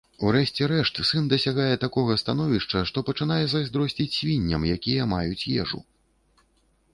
У 0.27 0.29
рэшце 0.35 0.67
рэшт, 0.69 1.01
сын 1.09 1.27
дасягае 1.33 1.67
такога 1.83 2.15
становішча, 2.21 2.81
што 2.93 3.03
пачынае 3.11 3.39
зайздросціць 3.53 4.09
свінням, 4.17 4.67
якія 4.79 5.07
маюць 5.13 5.39
ежу. 5.61 5.79